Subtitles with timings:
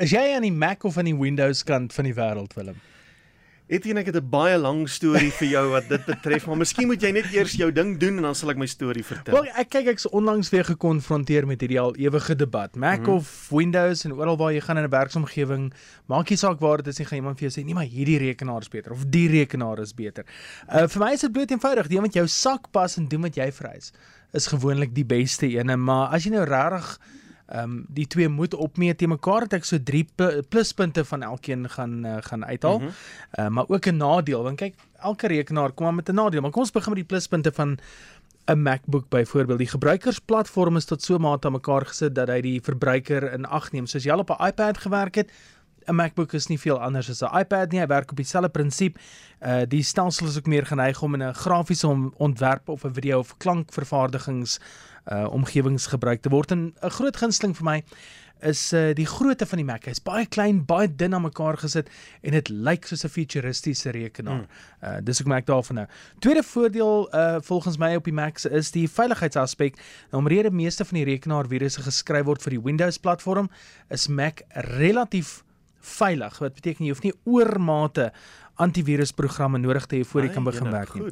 [0.00, 2.78] Is jy aan die Mac of aan die Windows kant van die wêreld, Willem?
[3.68, 7.02] Etienne, ek het 'n baie lang storie vir jou wat dit betref, maar miskien moet
[7.02, 9.34] jy net eers jou ding doen en dan sal ek my storie vertel.
[9.34, 12.74] Wel, ek kyk ek's onlangs weer gekonfronteer met hierdie al ewige debat.
[12.76, 13.20] Mac hmm.
[13.20, 15.72] of Windows en oral waar jy gaan in 'n werksomgewing,
[16.08, 18.18] maak nie saak waar dit is nie, gaan iemand vir jou sê, "Nee, maar hierdie
[18.18, 20.24] rekenaar is beter of die rekenaar is beter."
[20.72, 23.20] Uh vir my is dit bloot eenvoudig, die een wat jou sak pas en doen
[23.20, 23.92] wat jy vereis,
[24.32, 26.98] is gewoonlik die beste ene, maar as jy nou regtig
[27.50, 30.04] ehm um, die twee moet opmeet te mekaar het ek so 3
[30.48, 32.78] pluspunte van elkeen gaan uh, gaan uithaal.
[32.78, 33.44] Mm -hmm.
[33.44, 36.40] uh, maar ook 'n nadeel want kyk elke rekenaar kom met 'n nadeel.
[36.40, 37.78] Maar kom ons begin met die pluspunte van
[38.46, 39.58] 'n MacBook byvoorbeeld.
[39.58, 43.72] Die gebruikersplatform is tot so mate aan mekaar gesit dat hy die verbruiker in ag
[43.72, 43.86] neem.
[43.86, 45.32] Soos jy al op 'n iPad gewerk het,
[45.86, 47.80] 'n MacBook is nie veel anders as 'n iPad nie.
[47.80, 48.98] Hy werk op dieselfde prinsip.
[49.40, 53.18] Uh die stelsel is ook meer geneig om in 'n grafiese ontwerp of 'n video
[53.18, 56.50] of klankvervaardigings uh omgewings gebruik te word.
[56.50, 57.82] En 'n groot gunsteling vir my
[58.42, 59.84] is uh die grootte van die Mac.
[59.88, 61.90] Hy's baie klein, baie dun aan mekaar gesit
[62.26, 64.44] en dit lyk soos 'n futuristiese rekenaar.
[64.44, 64.46] Mm.
[64.82, 65.86] Uh dis ook Mac daarvan nou.
[66.18, 69.76] Tweede voordeel uh volgens my op die Macs is die veiligheidsaspek.
[70.10, 73.50] Nou omrede meeste van die rekenaarvirusse geskryf word vir die Windows platform,
[73.88, 75.44] is Mac relatief
[75.80, 76.38] veilig.
[76.38, 78.12] Wat beteken jy hoef nie oormate
[78.60, 81.10] antivirusprogramme nodig te hê voor jy kan begin werk nie.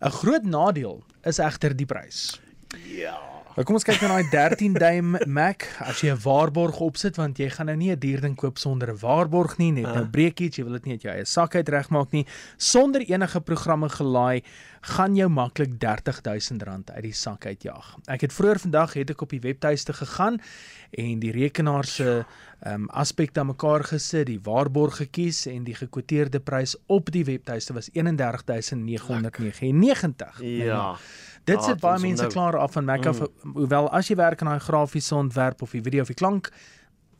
[0.00, 2.40] 'n Groot nadeel is egter die prys.
[2.86, 3.39] Ja.
[3.50, 5.64] Nou kom ons kyk na daai 13 duim Mac.
[5.82, 8.92] As jy 'n waarborg opsit want jy gaan nou nie 'n duur ding koop sonder
[8.92, 11.24] 'n waarborg nie, net 'n nou breek iets, jy wil dit nie uit jou eie
[11.24, 12.26] sak uit regmaak nie,
[12.56, 14.42] sonder enige programme gelaai,
[14.82, 17.96] gaan jou maklik R30000 uit die sak uitjaag.
[18.06, 20.40] Ek het vroeër vandag het ek op die webtuiste gegaan
[20.90, 22.24] en die rekenaar se
[22.62, 27.24] ehm um, aspekte aan mekaar gesit, die waarborg gekies en die gekwoteerde prys op die
[27.24, 30.40] webtuiste was 31999.
[30.40, 30.96] Ja.
[31.50, 32.32] Dit ah, sit baie mense nou.
[32.32, 33.56] klaar af van Mac af, mm.
[33.58, 36.52] hoewel as jy werk aan daai grafiese ontwerp of die video of die klank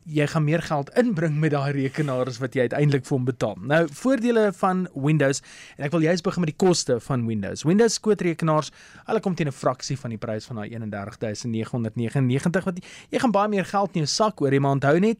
[0.08, 3.58] jy gaan meer geld inbring met daai rekenaar as wat jy uiteindelik vir hom betaal.
[3.68, 5.42] Nou, voordele van Windows
[5.76, 7.64] en ek wil juist begin met die koste van Windows.
[7.68, 8.72] Windows skootrekenaars,
[9.06, 13.32] hulle kom teen 'n fraksie van die prys van daai 31999 wat jy, jy gaan
[13.32, 15.18] baie meer geld in jou sak oor, maar onthou net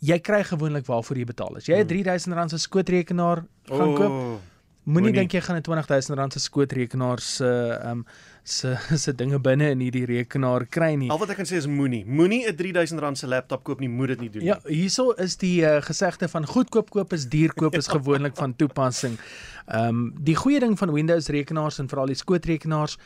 [0.00, 1.56] jy kry gewoonlik waarvoor jy betaal.
[1.56, 4.38] As jy 'n R3000 se skootrekenaar gaan koop, oh.
[4.88, 8.04] Moenie dink jy gaan 'n R20000 se skootrekenaar se ehm um,
[8.42, 11.10] se se dinge binne in hierdie rekenaar kry nie.
[11.10, 12.04] Al wat ek kan sê is moenie.
[12.06, 14.74] Moenie 'n R3000 se laptop koop nie, moet dit nie doen ja, nie.
[14.74, 18.56] Ja, hierso is die uh, gesegde van goedkoop koop is duur koop is gewoonlik van
[18.56, 19.18] toepassing.
[19.66, 22.96] Ehm um, die goeie ding van Windows rekenaars en veral die skootrekenaars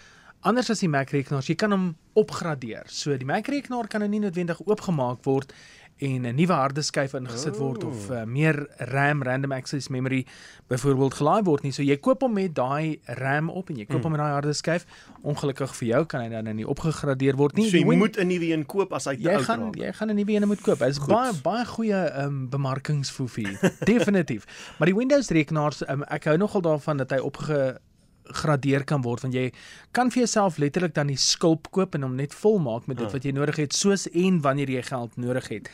[0.44, 1.84] Anders as die Mac rekenaars, jy kan hom
[2.20, 2.84] opgradeer.
[2.92, 5.54] So die Mac rekenaar kan nou nie noodwendig oopgemaak word
[5.98, 10.26] en 'n nuwe harde skyf ingesit word of uh, meer RAM random access memory
[10.66, 11.72] byvoorbeeld gelaai word nie.
[11.72, 14.02] So jy koop hom met daai RAM op en jy koop mm.
[14.02, 14.86] hom met daai harde skyf.
[15.22, 17.68] Ongelukkig vir jou kan hy dan nie opgegradeer word nie.
[17.70, 19.76] So jy moet 'n nuwe een koop as hy te oud raak.
[19.76, 20.78] Jy gaan 'n nuwe een moet koop.
[20.78, 21.14] Dit is Goed.
[21.14, 23.58] baie baie goeie um, bemarkingsfoefie.
[23.92, 24.44] Definitief.
[24.78, 27.78] Maar die Windows rekenaars um, ek hou nogal daarvan dat hy opge
[28.24, 29.52] gradeer kan word want jy
[29.92, 33.24] kan vir jouself letterlik dan die skulp koop en hom net volmaak met dit wat
[33.24, 35.70] jy nodig het soos en wanneer jy geld nodig het.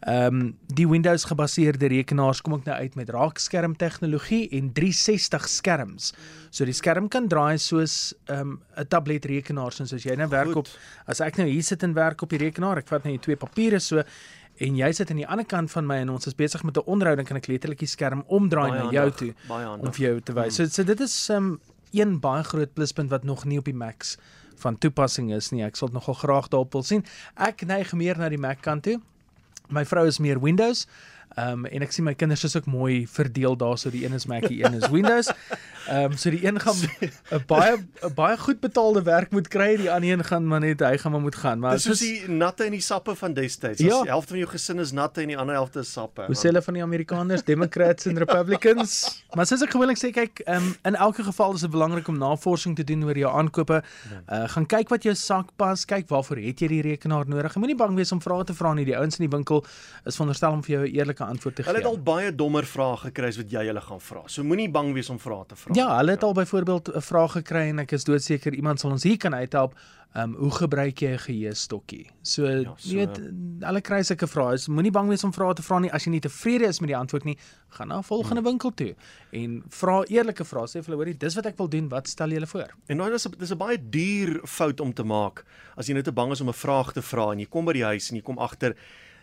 [0.00, 5.48] Ehm um, die Windows gebaseerde rekenaars kom ook nou uit met raakskerm tegnologie en 360
[5.48, 6.14] skerms.
[6.50, 10.28] So die skerm kan draai soos ehm, 'n um, tablet rekenaar soos as jy nou
[10.28, 10.56] werk Goed.
[10.56, 10.68] op
[11.06, 13.36] as ek nou hier sit en werk op die rekenaar, ek vat net die twee
[13.36, 14.02] papiere so
[14.60, 16.86] en jy sit aan die ander kant van my en ons is besig met 'n
[16.86, 20.54] onderhouding kan ek letterlik die skerm omdraai na jou toe om vir jou te wys.
[20.54, 21.60] So, so dit is um,
[21.92, 24.16] een baie groot pluspunt wat nog nie op die Macs
[24.60, 25.62] van toepassing is nie.
[25.64, 27.04] Ek sal nogal graag daarop wil sien.
[27.34, 28.98] Ek neig meer na die Mac kant toe.
[29.70, 30.86] My vrou is meer Windows.
[31.34, 34.26] Ehm um, en ek sien my kinders is ook mooi verdeel daarso die een is
[34.26, 35.30] Mac, die een is Windows.
[35.86, 36.74] Ehm um, so die een gaan
[37.36, 40.80] 'n baie 'n baie goed betaalde werk moet kry, die ander een gaan maar net
[40.80, 41.58] hy gaan maar moet gaan.
[41.58, 43.80] Maar dis soos die natte en die sappe van destyds.
[43.80, 44.02] Ja.
[44.02, 46.26] Die helfte van jou gesin is natte en die ander helfte is sappe.
[46.26, 48.96] Hoe sê hulle van die Amerikaners, Democrats en Republicans?
[49.36, 52.18] maar soos ek gewoonlik sê, kyk, ehm um, in elke geval is dit belangrik om
[52.18, 53.82] navorsing te doen oor jou aankope.
[54.26, 57.54] Uh gaan kyk wat jou sak pas, kyk waarvoor het jy die rekenaar nodig.
[57.56, 58.84] Moenie bang wees om vrae te vra nie.
[58.84, 59.64] Die ouens in die winkel
[60.04, 61.72] is veronderstel om vir jou 'n eerlike eerlike antwoord te gee.
[61.72, 64.24] Hulle het al baie dommer vrae gekry as wat jy hulle gaan vra.
[64.26, 65.74] So moenie bang wees om vrae te vra.
[65.76, 69.02] Ja, hulle het al byvoorbeeld 'n vraag gekry en ek is doodseker iemand sal ons
[69.02, 69.74] hier kan uithelp.
[70.12, 72.10] Ehm um, hoe gebruik jy 'n geheestokkie?
[72.22, 73.20] So, ja, so weet
[73.60, 74.58] hulle kry sulke vrae.
[74.58, 75.92] So, moenie bang wees om vrae te vra nie.
[75.92, 77.38] As jy nie tevrede is met die antwoord nie,
[77.68, 78.48] gaan na 'n volgende hmm.
[78.48, 78.94] winkel toe
[79.30, 80.66] en vra eerlike vrae.
[80.66, 81.88] Sê vir hulle, hoorie, dis wat ek wil doen.
[81.88, 82.74] Wat stel julle voor?
[82.86, 85.44] En nou is dit 'n baie duur fout om te maak
[85.76, 87.72] as jy net te bang is om 'n vraag te vra en jy kom by
[87.72, 88.74] die huis en jy kom agter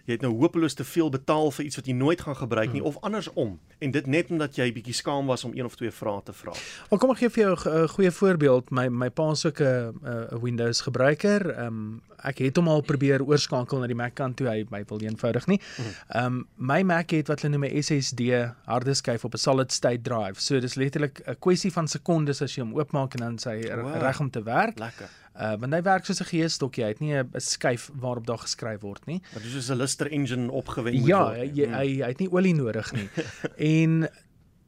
[0.08, 2.82] jy het nou hopeloos te veel betaal vir iets wat jy nooit gaan gebruik nie
[2.82, 2.88] Hmm.
[2.88, 6.22] of andersom en dit net omdat jy bietjie skaam was om een of twee vrae
[6.24, 6.54] te vra.
[6.90, 8.70] Wel kom ek gee vir jou 'n uh, goeie voorbeeld.
[8.72, 11.50] My my pa is ook 'n 'n Windows gebruiker.
[11.50, 14.48] Ehm um, ek het hom al probeer oorskakel na die Mac kant toe.
[14.48, 15.62] Hy hy wil eenvoudig nie.
[16.08, 18.22] Ehm um, my Mac het wat hulle noem 'n SSD
[18.66, 20.42] hardeskyf op 'n solid state drive.
[20.42, 24.02] So dis letterlik 'n kwessie van sekondes as jy hom oopmaak en dan sy wow.
[24.02, 24.80] reg om te werk.
[24.80, 25.10] Lekker.
[25.38, 26.84] Uh want hy werk soos 'n geesstokkie.
[26.84, 29.22] Hy het nie 'n skyf waarop daar geskryf word nie.
[29.34, 31.38] Dit is soos 'n Lister engine opgewen moet Ja, word.
[31.38, 31.66] hy, nie.
[31.68, 33.10] hy hy het nie olie nodig nie.
[33.84, 34.08] en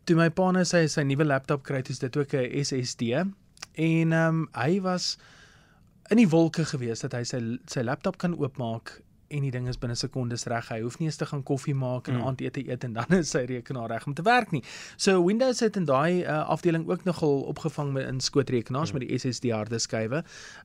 [0.06, 3.01] toe my pa nou sy sy nuwe laptop kry, het dit ook 'n SSD
[3.74, 5.18] en ehm um, hy was
[6.10, 9.78] in die wolke gewees dat hy sy sy laptop kan oopmaak en die ding is
[9.78, 10.68] binne sekondes reg.
[10.70, 12.26] Hy hoef nie eens te gaan koffie maak en Mm.
[12.28, 14.64] aandete eet en dan is sy rekenaar reg om te werk nie.
[14.98, 18.98] So Windows het in daai uh, afdeling ook nogal opgevang met in skootrekenaars Mm.
[19.00, 20.24] met die SSD harde skywe.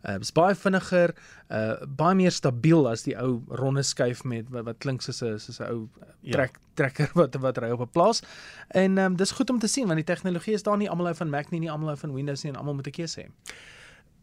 [0.08, 1.14] Uh is baie vinniger,
[1.50, 5.38] uh baie meer stabiel as die ou ronde skyf met wat, wat klink soos 'n
[5.38, 5.88] soos 'n ou
[6.22, 6.32] Ja.
[6.32, 8.22] trek trekker wat wat ry op 'n plaas.
[8.70, 11.14] En um, dis goed om te sien want die tegnologie is daar nie almal hou
[11.16, 13.26] van Mac nie, nie almal hou van Windows nie en almal moet 'n keuse hê.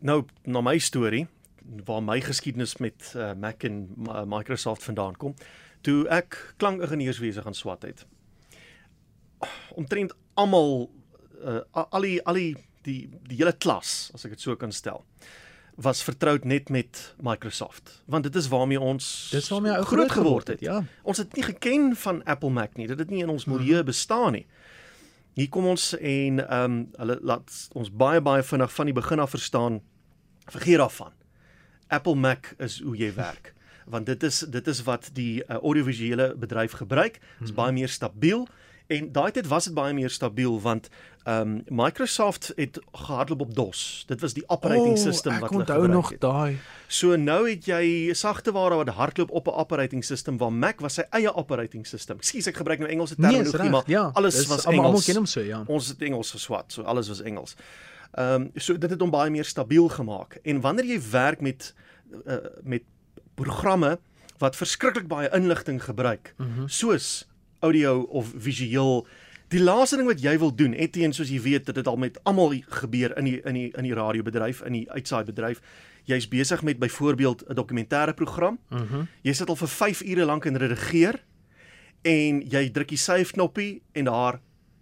[0.02, 1.28] Nou na my storie
[1.86, 5.36] waar my geskiedenis met uh, Mac en uh, Microsoft vandaan kom,
[5.82, 8.06] toe ek klankingenieurswese gaan swat het.
[9.76, 10.90] Omtrent almal
[11.42, 12.52] uh, al die al die
[12.86, 15.06] die die hele klas, as ek dit so kan stel,
[15.82, 20.52] was vertroud net met Microsoft, want dit is waarmee ons Dis waarmee ou groot geword
[20.54, 20.62] het.
[20.62, 20.82] Ja.
[21.08, 22.88] Ons het nie geken van Apple Mac nie.
[22.88, 24.46] Dit het nie in ons milieu bestaan nie.
[25.34, 29.24] Hier kom ons en ehm um, hulle laat ons baie baie vinnig van die begin
[29.24, 29.80] af verstaan
[30.52, 31.14] vergeet daarvan.
[31.92, 33.54] Apple Mac is hoe jy werk.
[33.92, 37.20] Want dit is dit is wat die uh, audiovisuele bedryf gebruik.
[37.40, 38.48] Dit is baie meer stabiel
[38.92, 40.90] en daai tyd was dit baie meer stabiel want
[41.24, 44.04] ehm um, Microsoft het gehardloop op DOS.
[44.08, 46.22] Dit was die operating system wat ek hulle onthou gebruik nog het.
[46.22, 46.58] daai.
[46.88, 51.06] So nou het jy sagteware wat hardloop op 'n operating system waar Mac was sy
[51.10, 52.18] eie operating system.
[52.18, 53.72] Ekskuus, ek gebruik nou Engelse Nee, terminologie, reg.
[53.72, 54.86] maar Ja, alles dis was Engels.
[54.86, 55.64] Almal ken hom so, ja.
[55.68, 57.56] Ons het Engels geswat, so alles was Engels.
[58.12, 60.40] Ehm um, so dit het hom baie meer stabiel gemaak.
[60.44, 61.74] En wanneer jy werk met
[62.26, 62.84] uh, met
[63.36, 64.00] programme
[64.38, 66.68] wat verskriklik baie inligting gebruik, mm -hmm.
[66.68, 67.28] soos
[67.62, 69.06] audio of visueel
[69.52, 72.16] Die laaste ding wat jy wil doen, Etienne, soos jy weet, dit het al met
[72.24, 75.60] almal gebeur in die in die in die radiobedryf, in die uitsaai-bedryf.
[76.08, 78.60] Jy's besig met byvoorbeeld 'n dokumentêre program.
[78.70, 79.08] Mhm.
[79.22, 81.20] Jy sit al vir 5 ure lank en redigeer
[82.02, 84.40] en jy druk die save knoppie en daar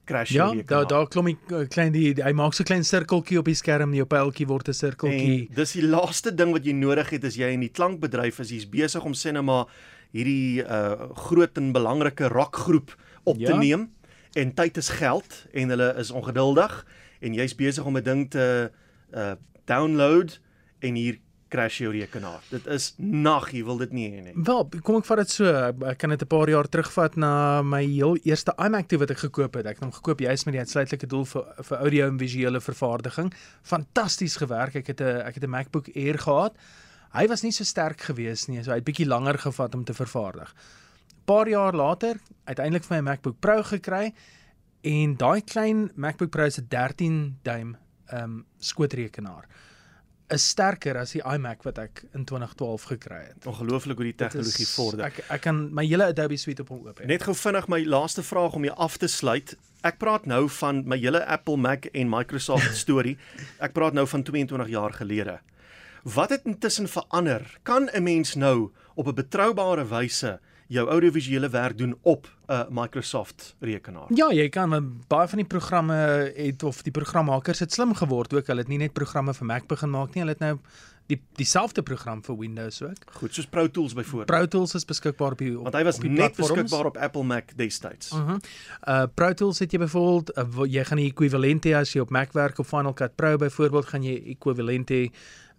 [0.10, 0.66] crash Ja, rekenaar.
[0.66, 3.46] daar daar klom die uh, klein die, die hy maak so 'n klein sirkeltjie op
[3.46, 5.48] die skerm, jou pyltjie word 'n sirkeltjie.
[5.50, 8.50] En dis die laaste ding wat jy nodig het as jy in die klankbedryf is,
[8.50, 9.14] jy's besig om
[9.46, 9.66] maar
[10.12, 12.96] hierdie uh groot en belangrike rockgroep
[13.26, 13.46] op ja?
[13.48, 13.60] te Ja.
[13.60, 13.90] neem
[14.36, 16.86] en tyd is geld en hulle is ongeduldig
[17.22, 18.72] en jy's besig om 'n ding te
[19.14, 19.36] uh
[19.66, 20.40] download
[20.80, 22.44] en hier crash jou rekenaar.
[22.50, 24.34] Dit is nag, jy wil dit nie hê nie.
[24.48, 25.50] Wel, kom ek vat dit so,
[25.90, 29.24] ek kan dit 'n paar jaar terugvat na my heel eerste iMac toe wat ek
[29.26, 29.66] gekoop het.
[29.66, 33.34] Ek het hom gekoop juis met die uitsluitlike doel vir vir audio en visuele vervaardiging.
[33.64, 34.76] Fantasties gewerk.
[34.76, 36.56] Ek het 'n ek het 'n MacBook Air gehad.
[37.14, 39.94] Hy was nie so sterk gewees nie, so hy het bietjie langer gevat om te
[39.94, 40.54] vervaardig.
[41.26, 44.14] Paar jaar later, uiteindelik vir my MacBook Pro gekry
[44.82, 47.78] en daai klein MacBook Pro se 13 duim
[48.10, 49.46] ehm um, skootrekenaar
[50.34, 53.48] is sterker as die iMac wat ek in 2012 gekry het.
[53.50, 55.06] Ongelooflik hoe die tegnologie vorder.
[55.10, 57.08] Ek ek kan my hele Adobe suite op hom oop hê.
[57.10, 59.56] Net gou vinnig my laaste vraag om jou af te sluit.
[59.88, 63.18] Ek praat nou van my hele Apple, Mac en Microsoft storie.
[63.60, 65.40] Ek praat nou van 22 jaar gelede.
[66.04, 67.44] Wat het intussen verander?
[67.64, 70.40] Kan 'n mens nou op 'n betroubare wyse
[70.70, 74.08] jou audiovisuele werk doen op 'n Microsoft rekenaar?
[74.14, 74.70] Ja, jy kan
[75.08, 75.94] baie van die programme
[76.36, 78.48] het of die programmakers het slim geword ook.
[78.48, 80.58] Hulle het nie net programme vir Mac begin maak nie, hulle het nou
[81.10, 82.96] die dieselfde program vir Windows ook.
[83.14, 84.26] Goed, soos Pro Tools byvoorbeeld.
[84.28, 86.98] Pro Tools is beskikbaar op die op, Want hy was op die net beskikbaar op
[86.98, 88.12] Apple Mac destyds.
[88.14, 88.38] Mhm.
[88.88, 92.00] Uh Pro Tools het jy byvoorbeeld uh, wo- jy gaan die ekwivalent hê as jy
[92.02, 95.10] op Mac werk op Final Cut Pro byvoorbeeld gaan jy ekwivalent hê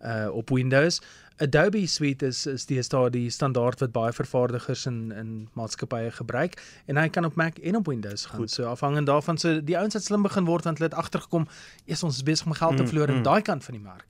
[0.05, 1.01] uh op Windows.
[1.41, 6.59] Adobe Suite is is die daar die standaard wat baie vervaardigers in in maatskappye gebruik
[6.87, 8.41] en hy kan op Mac en op Windows gaan.
[8.41, 8.51] Goed.
[8.51, 11.49] So afhangend daarvan so die ouens het slim begin word want hulle het agtergekom
[11.85, 13.17] eers ons is besig om geld te Mm, verloor mm.
[13.17, 14.07] aan daai kant van die mark.